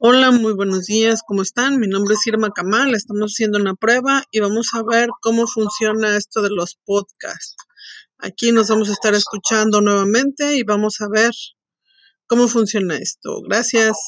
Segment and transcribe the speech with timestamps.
[0.00, 1.80] Hola, muy buenos días, ¿cómo están?
[1.80, 6.16] Mi nombre es Irma Kamal, estamos haciendo una prueba y vamos a ver cómo funciona
[6.16, 7.56] esto de los podcasts.
[8.16, 11.32] Aquí nos vamos a estar escuchando nuevamente y vamos a ver
[12.28, 13.42] cómo funciona esto.
[13.42, 13.98] Gracias.